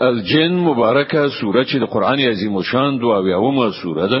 الجن 0.00 0.54
مبارکه 0.54 1.28
سوره 1.40 1.64
چې 1.64 1.76
د 1.82 1.84
قران 1.94 2.20
عظیم 2.20 2.62
شان 2.62 2.98
دو 3.00 3.12
اویاومه 3.12 3.70
سوره 3.82 4.06
ده. 4.12 4.20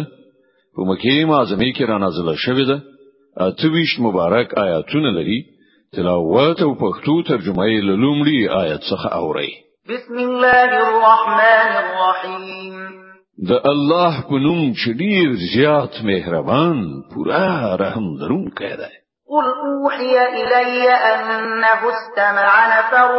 په 0.74 0.80
مکه 0.88 1.26
معظمه 1.26 1.72
کې 1.76 1.82
را 1.88 1.98
نازله 1.98 2.34
شوې 2.44 2.64
ده. 2.70 2.82
اته 3.46 3.61
ویشت 3.61 4.00
مبارک 4.00 4.58
آیاتونه 4.58 5.10
لري. 5.10 5.38
تلاوت 5.96 6.62
او 6.62 6.74
پښتو 6.74 7.14
ترجمه 7.28 7.64
یې 7.66 7.80
لومړی 8.02 8.40
آیت 8.62 8.82
څخه 8.90 9.08
اوري 9.20 9.50
بسم 9.88 10.16
الله 10.18 10.70
الرحمن 10.86 11.70
الرحیم. 11.84 12.74
د 13.50 13.52
الله 13.72 14.14
په 14.28 14.36
نوم 14.46 14.72
چې 14.80 14.88
ډیر 15.02 15.28
زیات 15.54 15.94
مهربان 16.10 16.78
پورا 17.14 17.76
رحم 17.82 18.06
درونکی 18.20 18.72
دی. 18.80 18.94
قل 19.32 19.46
أوحي 19.68 20.14
إلي 20.40 20.90
أنه 20.90 21.80
استمع 21.94 22.52
نفر 22.74 23.10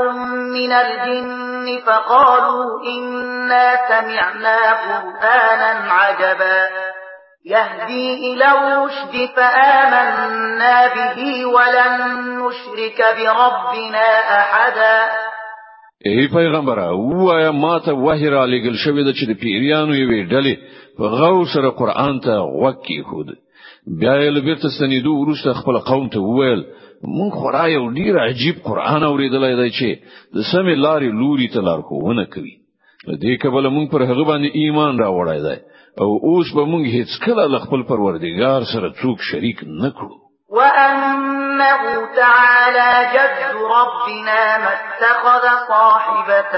من 0.54 0.72
الجن 0.72 1.49
فقالوا 1.86 2.66
إنا 2.86 3.66
سمعنا 3.90 4.60
قرآنا 4.74 5.94
عجبا. 5.94 6.70
يهدي 7.46 8.34
إلى 8.34 8.46
الرشد 8.46 9.30
فآمنا 9.36 10.88
به 10.88 11.46
ولن 11.46 11.94
نشرك 12.40 13.00
بربنا 13.18 14.08
أحدا. 14.40 15.30
ای 16.06 16.28
پیغمبر 16.28 16.80
وایا 16.80 17.52
ما 17.52 17.80
ته 17.80 17.94
وحی 17.94 18.30
را 18.30 18.46
لګل 18.46 18.76
شوی 18.84 19.04
د 19.04 19.12
چې 19.16 19.26
د 19.30 19.34
پیریانو 19.42 19.94
یوې 19.94 20.32
ډلې 20.32 20.56
په 20.98 21.04
غو 21.04 21.46
سره 21.54 21.70
قرآن 21.70 22.20
ته 22.20 22.36
وکی 22.64 23.02
خود 23.04 23.28
بیا 24.00 24.14
یې 24.14 24.30
لبرته 24.38 24.70
سنیدو 24.80 25.16
ورسته 25.16 25.54
خپل 25.54 25.80
قوم 25.90 26.10
ته 26.10 26.20
وویل 26.20 26.64
مونږ 27.04 27.32
خورا 27.40 27.66
یو 27.68 27.90
ډیر 27.98 28.18
عجیب 28.20 28.56
قران 28.64 29.04
اوریدلای 29.04 29.56
دی 29.56 29.70
چې 29.78 29.90
د 30.36 30.38
سمې 30.52 30.76
لارې 30.86 31.10
لوري 31.22 31.48
ته 31.54 31.60
لارښوونه 31.68 32.26
کوي. 32.34 32.56
دې 33.24 33.34
کبل 33.42 33.68
مونږ 33.76 33.92
پر 33.92 34.02
هغه 34.10 34.24
باندې 34.30 34.50
ایمان 34.62 35.00
راوړای 35.00 35.40
دی. 35.48 35.58
او 36.02 36.10
اوس 36.28 36.48
به 36.56 36.64
مونږ 36.72 36.84
هیڅ 36.96 37.12
کله 37.26 37.60
خپل 37.66 37.84
پروردگار 37.92 38.62
سره 38.74 38.90
څوک 39.02 39.18
شریک 39.30 39.64
نکړو. 39.64 40.16
وأنه 40.58 42.06
تعالى 42.16 42.92
جد 43.14 43.40
ربنا 43.76 44.44
ما 44.64 44.72
اتخذ 44.80 45.44
صاحبة 45.72 46.54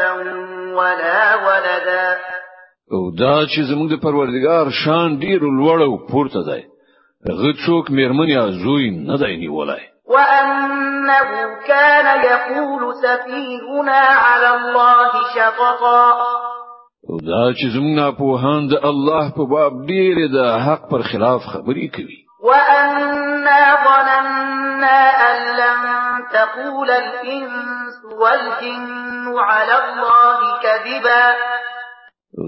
ولا 0.77 1.23
ولدا. 1.45 2.17
او 2.91 3.11
دا 3.21 3.45
چې 3.45 3.61
زموږ 3.69 3.87
د 3.91 4.01
پروردگار 4.05 4.69
شان 4.83 5.19
ډیر 5.19 5.39
لوړ 5.39 5.81
او 5.81 5.97
پورته 6.11 6.41
دی. 6.49 6.61
هغه 7.29 7.53
څوک 7.65 7.91
میرمن 7.91 8.29
یا 8.29 8.45
زوی 8.63 8.89
نه 8.89 9.17
دی 9.17 9.37
نیولای 9.37 9.90
وأنه 10.13 11.29
كان 11.67 12.07
يقول 12.23 12.81
سفيهنا 13.03 14.01
على 14.25 14.49
الله 14.55 15.11
شططا. 15.35 16.01
دا 17.29 17.43
چې 17.57 17.65
زموږ 17.75 17.99
په 18.19 18.27
هان 18.43 18.67
د 18.67 18.73
الله 18.89 19.25
په 19.37 19.43
باب 19.53 19.73
ډیر 19.87 20.17
د 20.35 20.37
حق 20.65 20.89
پر 20.91 21.01
خلاف 21.11 21.41
خبرې 21.53 21.87
کوي. 21.95 22.19
وأنا 22.49 23.61
ظننا 23.85 24.99
أن 25.29 25.39
لن 25.61 25.79
تقول 26.33 26.89
الإنس 26.91 27.95
والجن 28.21 29.25
على 29.37 29.75
الله 29.83 30.39
كذبا. 30.63 31.25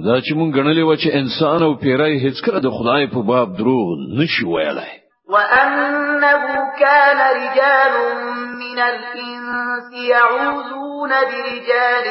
دا 0.05 0.16
چې 0.25 0.31
مونږ 0.39 0.52
غنلې 0.58 0.83
و 0.83 0.95
چې 0.95 1.16
انسان 1.16 1.64
أو 1.64 1.73
پیرای 1.73 2.20
هیڅ 2.25 2.38
کله 2.45 2.59
د 2.59 2.70
خدای 2.77 3.08
په 3.08 3.22
باب 3.30 3.58
دروغ 3.58 3.88
نشي 4.20 4.45
ویلای. 4.45 5.03
وأنه 5.34 6.44
كان 6.80 7.20
رجال 7.42 7.95
من 8.64 8.80
الإنس 8.80 9.88
يعوذون 9.94 11.09
برجال 11.09 12.06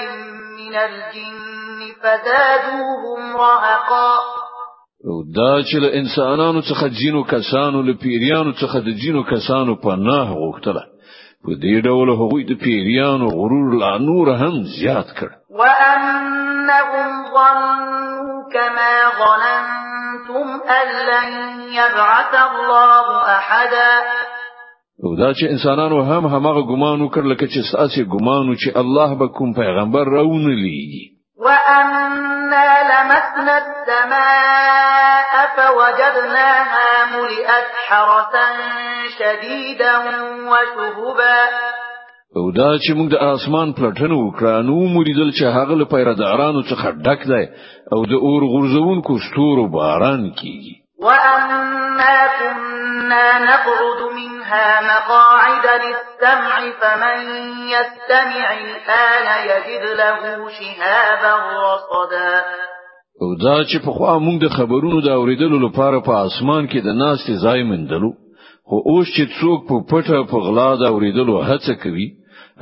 من 0.59 0.75
الجن 0.77 1.81
فزادوهم 2.03 3.37
رهقا. 3.37 4.13
دا 5.37 5.63
چې 5.63 5.77
له 5.83 5.89
انسانانو 6.01 6.61
څخه 6.63 6.87
جینو 6.99 7.23
کسانو 7.25 7.83
له 7.83 7.95
پیریانو 8.03 8.53
څخه 8.53 8.79
د 8.87 8.89
جینو 9.03 9.23
کسانو 9.23 9.75
په 9.85 9.97
نه 9.97 10.19
غوښتله 10.41 10.92
په 11.45 11.53
دې 11.63 11.77
ډول 11.87 12.09
هغوی 12.21 12.43
د 12.51 12.53
پیریانو 12.63 13.27
غرور 13.39 13.69
لا 13.83 13.93
نور 14.09 14.27
هم 14.43 14.55
زیات 14.75 15.09
کړ 15.19 15.31
وأنهم 15.61 17.11
ظنوا 17.37 18.49
كما 18.55 18.93
ظننتم 19.23 20.47
أن 20.79 20.89
لن 21.11 21.29
يبعث 21.79 22.33
الله 22.51 23.07
أحدا. 23.39 23.93
أو 25.05 25.15
دا 25.17 25.33
چې 25.33 25.45
إنسانانو 25.51 26.01
هم 26.01 26.27
همغه 26.27 26.63
ګمان 26.71 26.99
وکړ 27.03 27.25
لکه 27.33 27.47
چې 27.47 27.61
سأسي 27.73 28.05
ګمان 28.05 28.57
چې 28.57 28.77
الله 28.77 29.15
به 29.15 29.29
کوم 29.29 29.55
پیغمبر 29.55 30.05
راونلی 30.17 30.83
وأنا 31.45 32.82
لمسنا 33.13 33.59
السماء 33.59 35.33
فوجدناها 35.57 37.17
ملئت 37.17 37.71
حرسا 37.89 38.47
شديدا 39.19 39.99
وشهبا. 40.51 41.49
او 42.37 42.51
دا 42.51 42.71
چې 42.83 42.91
موږ 42.97 43.09
د 43.13 43.17
آسمان 43.35 43.73
پلټنه 43.79 44.17
وکړه 44.19 44.55
نو 44.69 44.77
ومو 44.95 45.10
لیدل 45.10 45.31
چې 45.39 45.45
هغه 45.57 45.75
له 45.81 45.85
پیردارانو 45.85 46.63
څخه 46.71 46.87
ډک 47.05 47.21
دی 47.33 47.45
او 47.93 48.01
د 48.13 48.15
اور 48.27 48.43
غورځونکو 48.53 49.13
ستورو 49.27 49.69
باران 49.77 50.23
کیږي. 50.41 50.75
وأنا 51.03 52.17
كنا 52.39 53.39
نقعد 53.39 54.01
منها 54.19 54.81
مقاعد 54.81 55.67
للسمع 55.85 56.57
فمن 56.81 57.19
يستمع 57.75 58.53
الآن 58.53 59.27
يجد 59.51 59.85
له 60.01 60.51
شهابا 60.59 61.35
رصدا. 61.69 62.45
او 63.21 63.29
دا 63.45 63.57
چې 63.71 63.79
په 63.85 63.91
خوا 63.97 64.15
موږ 64.27 64.37
د 64.41 64.49
خبرونو 64.57 64.99
د 65.07 65.09
اوریدلو 65.19 65.59
لپاره 65.67 65.99
په 66.09 66.13
اسمان 66.27 66.63
کې 66.71 66.79
د 66.83 66.91
ناستې 67.03 67.35
ځای 67.45 67.61
موندلو 67.71 68.11
خو 68.69 68.77
اوس 68.91 69.07
چې 69.17 69.25
څوک 69.39 69.59
په 69.69 69.77
پټه 69.91 70.19
په 70.31 70.37
غلا 70.45 70.71
د 70.77 70.85
اوریدلو 70.93 71.35
هڅه 71.49 71.75
کوي 71.83 72.09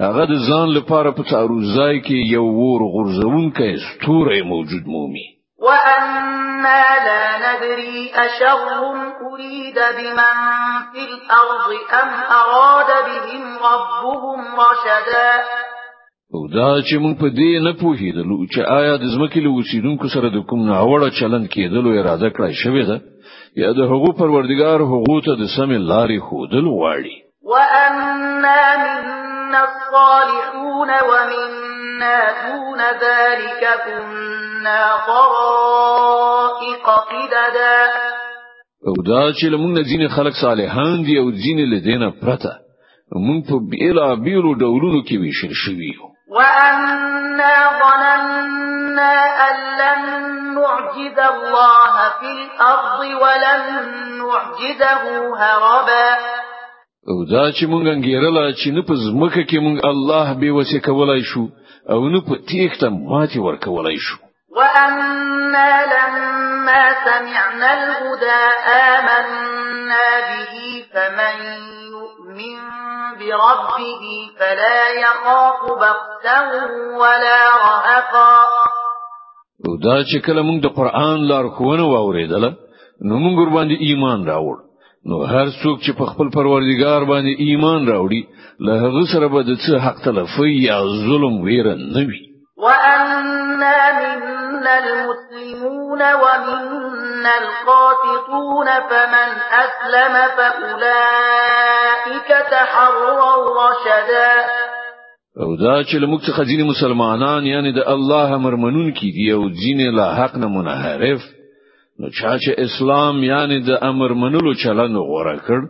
هغه 0.05 0.25
د 0.33 0.35
ځان 0.49 0.69
لپاره 0.79 1.11
په 1.17 1.23
تعرضای 1.33 1.97
کې 2.07 2.19
یو 2.37 2.47
ور 2.63 2.83
غرزونکی 2.95 3.73
ستوره 3.87 4.43
موجود 4.53 4.85
مومي. 4.95 5.27
وأنا 5.67 6.81
لا 7.07 7.25
ندري 7.45 8.11
أشر 8.25 8.61
أريد 9.33 9.79
بمن 9.97 10.37
في 10.93 11.03
الأرض 11.11 11.71
أم 12.03 12.11
أراد 12.41 12.91
بهم 13.09 13.45
ربهم 13.59 14.41
رشدا 14.61 15.33
او 16.35 16.41
دا 16.57 16.71
چې 16.89 16.95
موږ 17.03 17.15
په 17.23 17.29
دې 17.39 17.53
نه 17.67 17.73
پوهیدلو 17.81 18.37
چې 18.53 18.61
آیا 18.79 18.95
د 18.97 19.07
ځمکې 19.15 19.39
له 19.45 19.51
اوسیدونکو 19.57 20.07
سره 20.15 20.29
د 20.31 20.39
کوم 20.49 20.61
ناوړه 20.71 21.09
چلند 21.21 21.47
کېدلو 21.55 21.91
اراده 22.01 22.29
کړای 22.37 22.55
شوې 22.63 22.85
ده 22.91 22.97
یا 23.63 23.71
د 23.79 23.81
هغو 23.93 24.11
پروردگار 24.21 24.85
هغو 24.93 25.17
ته 25.27 25.33
د 25.41 25.45
سمې 25.57 25.79
لارې 25.91 26.19
خودل 26.27 26.67
واړي 26.67 27.17
وأنا 27.51 28.67
منا 28.83 29.61
الصالحون 29.71 30.91
ومنا 31.11 32.19
دون 32.43 32.81
ذلك 33.05 33.63
كنا 33.87 34.83
طرائق 35.07 36.87
قددا. 37.11 37.79
او 38.87 38.95
دا 39.11 39.23
چې 39.33 39.47
موږ 39.63 39.73
نه 39.79 39.83
ځینې 39.91 40.09
خلک 40.17 40.35
صالحان 40.43 41.03
دي 41.07 41.19
او 41.19 41.27
ځینې 41.31 41.65
لدینه 41.75 42.11
پرته 42.23 42.53
موږ 43.27 43.41
په 43.49 43.57
بیلا 43.71 44.09
بیلو 44.15 44.55
ډولونو 44.63 45.01
کې 45.07 45.17
ویشل 45.21 45.53
شوي 45.65 45.91
یو 45.97 46.10
وأنا 46.31 47.55
ظننا 47.83 49.15
أن 49.49 49.57
لن 49.81 50.03
نعجز 50.55 51.19
الله 51.19 51.95
في 52.21 52.31
الأرض 52.39 53.01
ولن 53.23 53.63
نعجزه 54.19 55.03
هربا. 55.41 56.09
أو 57.09 57.25
دا 57.25 57.51
چې 57.53 57.65
مونږ 57.67 57.87
انګیرله 57.95 58.53
چې 58.61 58.69
نه 58.77 58.83
په 58.89 58.95
ځمکه 58.95 59.43
کې 59.49 59.59
مونږ 59.65 59.79
الله 59.85 60.33
به 60.41 60.51
وسه 60.51 60.79
کولای 60.87 61.23
شو 61.23 61.45
أو 61.91 62.09
نه 62.09 62.21
په 62.21 62.35
تیښته 62.49 62.89
ماتي 62.89 63.39
ورکولای 63.39 63.97
شو. 63.97 64.17
وأنا 64.57 65.71
لما 65.95 66.83
سمعنا 67.05 67.73
الهدى 67.73 68.43
آمنا 68.67 70.07
به 70.29 70.85
فمن 70.93 71.37
يؤمن 71.95 72.70
بربه 73.21 74.05
فلا 74.39 74.81
يخاف 75.05 75.61
بخسا 75.83 76.39
ولا 77.01 77.41
رهقا. 77.65 78.35
او 79.67 79.77
دا 79.85 79.97
چې 80.11 80.19
کله 80.27 80.43
موږ 80.43 80.59
د 80.63 80.69
قران 80.79 81.19
لارښوونه 81.31 81.85
واوریدله 81.93 82.51
نو 83.09 83.15
موږ 83.25 83.35
ور 83.39 83.51
باندې 83.57 83.77
ایمان 83.87 84.21
راوړ 84.31 84.57
نو 85.09 85.17
هر 85.33 85.47
څوک 85.63 85.77
چې 85.85 85.93
په 85.99 86.05
خپل 86.11 86.27
پروردګار 86.37 87.01
باندې 87.11 87.33
ایمان 87.47 87.81
راوړي 87.93 88.23
له 88.67 88.73
هغه 88.85 89.03
سره 89.13 89.27
به 89.35 89.41
د 89.43 89.53
څه 89.65 89.73
حق 89.85 89.99
تلفي 90.05 90.51
یا 90.69 90.79
ظلم 91.07 91.35
ویره 91.47 91.75
نه 91.75 92.03
وي. 92.09 92.21
وأنا 92.65 93.21
منا 94.01 94.75
المسلمون 94.85 96.03
ومنا 96.23 96.90
القاسطون 97.27 98.69
فمن 98.91 99.29
أسلم 99.65 100.15
فأولئك 100.37 102.29
تحروا 102.51 103.37
رشدا 103.61 104.35
او 105.41 105.57
دا 105.57 105.83
چې 105.83 105.97
موږ 106.11 106.21
څخه 106.29 106.43
ځینې 106.45 106.65
مسلمانان 106.71 107.47
یعنی 107.47 107.73
د 107.73 107.79
الله 107.97 108.35
امرمنون 108.35 108.93
کی 108.93 109.13
دی 109.13 109.33
او 109.33 109.45
ځینې 109.49 109.97
لا 109.99 110.09
حق 110.15 110.37
نه 110.37 110.49
منحرف 110.49 111.21
نو 112.01 112.09
چا 112.09 112.33
چې 112.43 112.51
اسلام 112.67 113.23
یعنی 113.25 113.61
د 113.69 113.71
امر 113.91 114.13
منلو 114.23 114.53
چلن 114.65 114.97
غوړه 114.97 115.37
کړ 115.47 115.61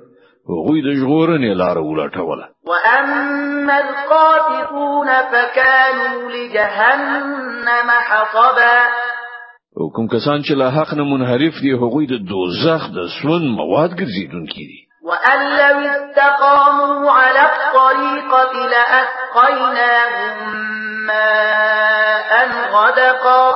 هغوی 0.51 0.79
د 0.83 0.89
ژغورنې 1.01 1.53
لار 1.61 1.79
ولټوله. 1.79 2.47
واما 2.71 3.77
القاتلون 3.85 5.09
فكانوا 5.33 6.31
لجهنم 6.31 7.89
حطبا. 8.09 8.79
او 9.79 9.89
کوم 9.97 10.07
کسان 10.13 10.43
چې 10.43 10.51
له 10.61 10.71
حق 10.71 10.95
نه 10.95 11.05
منحرف 11.09 11.59
دي 11.65 11.73
هغوی 11.81 12.07
د 12.13 12.23
دوزخ 12.29 12.87
د 12.95 13.05
سون 13.17 13.43
مواد 13.59 13.91
ګرځیدونکي 14.01 14.65
دي. 14.71 14.79
وأن 15.03 15.41
لو 15.59 15.77
استقاموا 15.91 17.11
على 17.11 17.43
الطريقة 17.51 18.53
لأسقيناهم 18.73 20.35
ماء 21.07 22.31
غدقا 22.73 23.55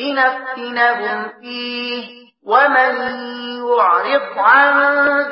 لنفتنهم 0.00 1.28
فيه 1.40 2.04
ومن 2.46 2.92
يعرض 3.68 4.38
عن 4.38 4.74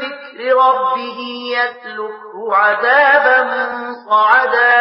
ذكر 0.03 0.39
ربه 0.61 1.19
يسلكه 1.59 2.55
عذابا 2.55 3.39
صعدا. 4.07 4.77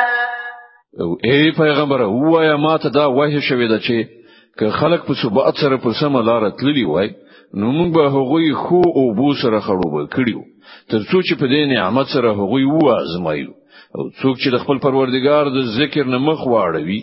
أو 1.01 1.17
ای 1.23 1.51
پیغمبر 1.51 2.01
وایا 2.01 2.55
ماته 2.57 2.89
دا 2.89 3.07
وایي 3.09 3.41
شوی 3.41 3.67
دا 3.67 3.79
چې 3.79 4.17
که 4.59 4.69
خلک 4.79 5.07
په 5.07 5.13
ثبات 5.21 5.63
سره 5.63 5.77
په 5.85 5.99
سم 6.01 6.17
لار 6.29 6.49
تللی 6.61 6.85
وای 6.91 7.09
نو 7.53 7.71
موږ 7.77 7.89
به 7.95 8.03
هغوی 8.15 8.53
خو 8.63 8.81
او 9.01 9.05
بو 9.19 9.33
سره 9.41 9.59
خړوب 9.67 10.09
کړیو 10.15 10.41
ترڅو 10.91 11.17
چې 11.27 11.33
په 11.41 11.45
دې 11.51 11.61
نعمت 11.73 12.07
سره 12.15 12.33
هغوی 12.39 12.65
وازمایو 12.71 13.53
او 13.95 14.03
څوک 14.21 14.35
چې 14.41 14.49
د 14.55 14.63
خپل 14.63 14.77
پروردګار 14.85 15.43
د 15.57 15.59
ذکر 15.79 16.09
نه 16.13 16.19
مخ 16.29 16.47
واړوي 16.47 17.01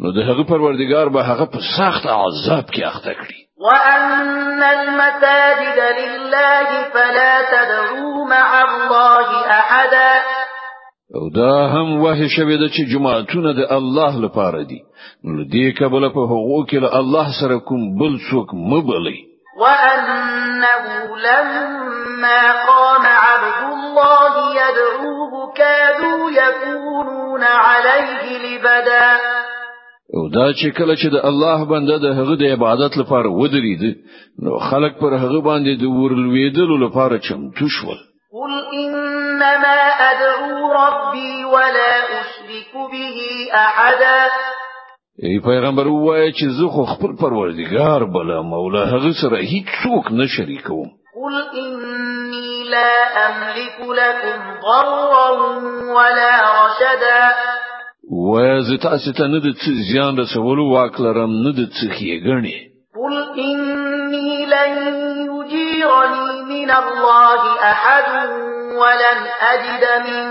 نو 0.00 0.12
د 0.16 0.28
هغه 0.28 0.44
پروردګار 0.52 1.06
به 1.14 1.22
هغه 1.30 1.46
په 1.54 1.58
سخت 1.76 2.06
عذاب 2.18 2.66
کې 2.74 2.82
اخته 2.90 3.12
کړي. 3.20 3.38
وأن 3.64 4.62
المساجد 4.62 5.78
لله 5.98 6.68
فلا 6.94 7.34
تدعوا 7.54 8.24
مع 8.34 8.48
الله 8.62 9.28
أحدا 9.58 10.41
او 11.14 11.30
دا 11.30 11.68
هم 11.68 12.00
وحی 12.02 12.28
شوی 12.36 12.56
د 12.58 12.68
چې 12.74 12.82
جماعتونه 12.92 13.52
د 13.52 13.72
الله 13.78 14.12
لپاره 14.24 14.62
دي. 14.70 14.80
نو 15.24 15.44
دې 15.44 15.66
کبل 15.78 16.08
په 16.16 16.22
حقوق 16.30 16.70
کې 16.70 16.96
الله 17.00 17.26
سره 17.40 17.58
کوم 17.58 17.82
بل 17.98 18.16
څوک 18.30 18.54
مبلي 18.72 19.18
وأنه 19.60 20.84
لما 21.28 22.40
قام 22.68 23.04
عبد 23.06 23.60
الله 23.72 24.34
يدعوه 24.62 25.52
كادوا 25.56 26.30
يكونون 26.30 27.42
عليه 27.42 28.38
لبدا. 28.44 29.08
او 30.16 30.28
دا 30.28 30.52
چې 30.52 30.68
کله 30.78 30.94
چې 30.96 31.08
د 31.12 31.16
الله 31.30 31.64
بنده 31.64 31.98
د 31.98 32.06
هغه 32.18 32.34
د 32.36 32.42
عبادت 32.54 32.96
لپاره 32.96 33.28
ودرید 33.28 33.82
نو 34.42 34.58
خلک 34.70 34.98
پر 35.00 35.12
هغه 35.22 35.40
باندې 35.48 35.72
د 35.82 35.84
ورلویدلو 35.84 36.76
لپاره 36.84 37.18
چمتو 37.28 37.68
شول. 37.76 37.98
قل 38.36 38.52
إنما 39.42 39.78
أدعو 40.10 40.72
ربي 40.72 41.44
ولا 41.44 41.92
أشرك 42.20 42.72
به 42.92 43.18
أحدا. 43.54 44.30
ای 45.22 45.38
پیغمبر 45.38 45.88
وایي 45.88 46.32
چې 46.32 46.46
زه 46.58 46.68
خو 46.68 46.84
خپل 46.84 47.16
پروردگار 47.20 48.04
بل 48.04 48.40
مولا 48.52 48.84
هغه 48.84 49.12
سره 49.22 49.38
هیڅ 49.38 49.66
څوک 49.82 50.12
نه 50.12 50.26
شریکوم. 50.26 50.88
قل 51.14 51.34
إني 51.58 52.64
لا 52.64 52.94
أملك 53.26 53.78
لكم 53.80 54.40
ضرا 54.62 55.30
ولا 55.96 56.32
رشدا. 56.58 57.32
وای 58.10 58.60
زه 58.62 58.76
تاسو 58.76 59.12
ته 59.12 59.26
نه 59.26 59.38
د 59.38 59.48
څه 59.62 59.70
زیان 59.92 60.18
رسولو 60.18 60.70
واک 60.72 61.00
لرم 61.00 61.32
نه 61.44 61.52
د 61.52 61.60
څه 61.76 61.86
ښېګڼې 61.96 62.58
قل 62.94 63.14
إني 63.38 64.46
لن 64.46 64.72
يجيرني 65.32 66.42
من 66.42 66.70
الله 66.70 67.40
أحد 67.70 68.28
ولن 68.80 69.18
أجد 69.52 69.84
من 70.06 70.22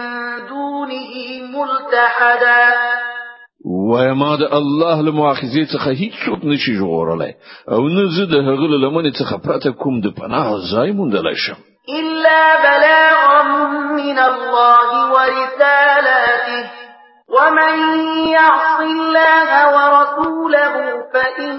دونه 0.49 1.13
ملتحدا. 1.55 2.65
وای 3.65 4.13
ما 4.13 4.35
د 4.35 4.43
الله 4.59 5.01
له 5.01 5.11
مؤاخذې 5.11 5.63
څخه 5.73 5.89
هیڅ 6.01 6.13
څوک 6.25 6.45
نشي 6.51 6.73
جوړولای 6.81 7.33
أو 7.71 7.87
نه 7.87 8.03
زه 8.15 8.25
د 8.33 8.35
هغه 8.47 8.65
له 8.73 8.77
لمنې 8.85 9.11
څخه 9.19 9.35
پرته 9.45 9.71
کوم 9.71 10.01
د 10.01 10.07
پناه 10.19 10.49
ځای 10.73 10.91
موندلای 10.91 11.35
شم 11.35 11.59
إلا 11.99 12.41
بلاغا 12.63 13.41
من 13.99 14.17
الله 14.19 14.89
ورسالاته. 15.13 16.81
ومن 17.35 17.75
يعص 18.27 18.79
الله 18.79 19.49
ورسوله 19.75 20.73
فإن 21.13 21.51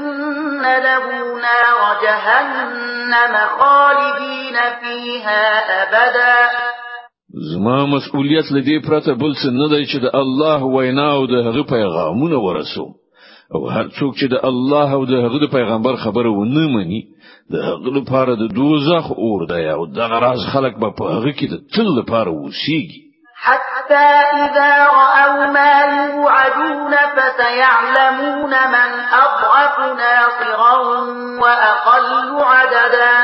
له 0.63 1.05
نار 1.47 1.81
جهنم 2.03 3.35
خالدين 3.59 4.57
فيها 4.81 5.43
أبدا. 5.83 6.73
زما 7.35 7.87
مسؤلیت 7.87 8.53
لدی 8.53 8.79
پرته 8.79 9.15
بل 9.15 9.33
څه 9.35 9.49
نه 9.51 9.69
دی 9.69 9.85
چې 9.87 9.99
د 10.05 10.17
الله 10.17 10.65
وینا 10.65 11.07
او 11.13 11.27
د 11.27 11.35
هغه 11.47 11.63
پیغامونه 11.63 12.39
ورسو 12.47 12.87
او 13.55 13.69
هر 13.69 13.87
څوک 13.89 14.13
چې 14.21 14.27
د 14.33 14.45
الله 14.51 14.93
او 14.99 15.05
د 15.13 15.25
هغه 15.25 15.47
پیغمبر 15.55 15.97
خبره 16.05 16.31
ونه 16.31 16.67
مني 16.75 17.01
د 17.53 17.65
هغه 17.69 17.91
لپاره 17.99 18.35
د 18.43 18.53
دوزخ 18.59 19.11
اور 19.27 19.47
دی 19.53 19.65
او 19.77 19.87
د 19.87 20.13
غراز 20.13 20.45
خلک 20.53 20.79
به 20.85 20.91
په 20.99 21.05
هغه 21.15 21.33
کې 21.39 21.47
د 21.53 21.57
تل 21.77 21.89
لپاره 21.99 22.31
وسیږي 22.31 23.01
حتى 23.47 24.09
إذا 24.43 24.73
رأوا 24.87 25.47
ما 25.57 25.75
يوعدون 25.99 26.93
فسيعلمون 27.15 28.53
من 28.75 28.91
أضعف 29.25 29.79
ناصرا 30.03 30.77
وأقل 31.43 32.45
عددا. 32.45 33.17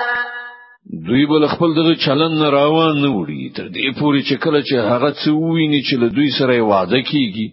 دوی 1.06 1.26
بل 1.26 1.46
خپل 1.46 1.74
دغه 1.74 1.94
چلن 1.94 2.32
نه 2.38 2.50
روان 2.50 2.94
نه 3.02 3.08
وړي. 3.08 3.56
تر 3.56 3.68
دې 3.68 4.00
پوري 4.00 4.22
چې 4.22 4.34
کله 4.44 4.60
چې 4.62 4.74
هغه 4.74 5.10
څه 5.10 5.28
ویني 5.28 5.82
چې 5.82 5.94
له 6.02 6.08
دوی 6.08 6.30
سره 6.38 6.60
وعده 6.60 7.00
کیږي 7.02 7.48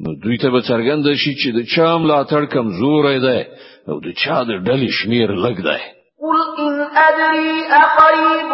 نو 0.00 0.14
دوی 0.22 0.38
ته 0.38 0.50
به 0.50 0.60
څرګند 0.60 1.14
شي 1.22 1.34
چې 1.40 1.48
د 1.56 1.60
چا 1.74 1.98
ملاتړ 1.98 2.46
کمزور 2.54 3.04
دی 3.26 3.44
أو 3.88 3.96
د 4.06 4.08
چا 4.22 4.36
د 4.48 4.52
ډلې 4.66 4.88
شمیر 4.98 5.28
لږ 5.44 5.56
دی. 5.68 5.82
قل 6.24 6.38
إن 6.66 6.74
أدري 7.06 7.52
أقريب 7.84 8.50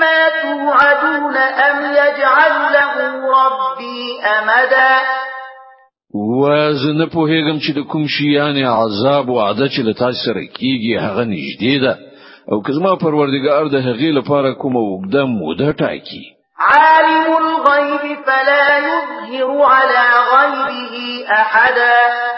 ما 0.00 0.28
توعدون 0.42 1.36
أم 1.36 1.76
يجعل 2.00 2.52
له 2.72 2.92
ربي 3.38 4.20
أمدا؟ 4.24 4.92
وزنه 6.14 7.06
په 7.06 7.20
هیګم 7.30 7.58
چې 7.64 7.70
د 7.76 7.80
کوم 7.90 8.06
شي 8.08 8.28
یعنی 8.32 8.64
عذاب 8.64 9.30
أو 9.30 9.40
عادت 9.40 9.70
چې 9.70 9.80
له 9.86 9.92
تاسو 9.92 10.18
سره 10.24 10.42
کیږي 10.58 10.92
هغه 11.00 11.24
نږدې 11.24 11.76
ده. 11.84 11.98
أو 12.52 12.60
کزما 12.60 12.94
پروردگار 12.96 13.68
د 13.68 13.76
هغې 13.86 14.10
لپاره 14.18 14.52
کوم 14.52 14.74
وګده 14.76 15.22
موده 15.24 15.72
ټاکي. 15.72 16.24
عالم 16.58 17.26
الغيب 17.36 18.04
فلا 18.26 18.78
يظهر 18.78 19.62
على 19.62 20.04
غيبه 20.32 20.96
أحدا. 21.30 22.37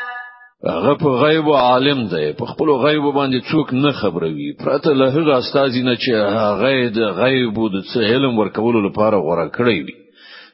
هغه 0.69 0.93
په 0.95 1.09
غیب 1.23 1.47
عالم 1.49 2.07
دی. 2.07 2.33
په 2.39 2.45
خپل 2.45 2.69
غیب 2.85 3.03
باندې 3.17 3.39
څوک 3.51 3.73
نه 3.73 3.91
خبروي. 3.91 4.53
پرته 4.63 4.93
له 4.93 5.09
هغه 5.15 5.37
استازي 5.37 5.81
نه 5.81 5.95
چې 5.95 6.11
هغه 6.13 6.89
د 6.89 6.99
غیب 7.21 7.55
د 7.75 7.77
څه 7.91 7.99
علم 8.11 8.37
ورکولو 8.39 8.81
لپاره 8.87 9.17
غوړه 9.25 9.47
کړی 9.57 9.79
وي. 9.85 9.95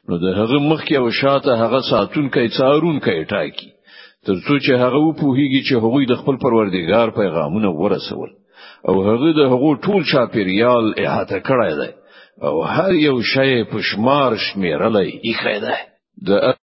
نو 0.08 0.18
د 0.18 0.26
هغه 0.38 0.58
مخکې 0.70 0.94
او 1.00 1.10
شاته 1.10 1.56
هغه 1.62 1.80
ساتون 1.90 2.28
کوي 2.28 2.48
څارون 2.48 3.00
کوي 3.00 3.24
ټاکي. 3.24 3.68
ترڅو 4.26 4.54
چې 4.64 4.72
هغه 4.82 4.98
وپوهیږي 5.06 5.60
چې 5.68 5.74
هغوی 5.84 6.06
د 6.06 6.14
خپل 6.20 6.36
پروردګار 6.44 7.10
پیغامونه 7.20 7.68
ورسول. 7.70 8.30
او 8.88 8.94
هغه 9.08 9.32
د 9.32 9.52
هغو 9.52 9.74
ټول 9.84 10.04
چاپیریال 10.12 10.84
احاطه 11.04 11.38
کړی 11.48 11.72
دی. 11.80 11.92
او 12.46 12.62
هر 12.62 12.92
یو 12.94 13.16
شی 13.32 13.64
په 13.70 13.78
شمار 13.90 14.36
شمیرلای 14.46 15.08
یې 15.24 15.34
خیده 15.42 15.76
د 16.28 16.50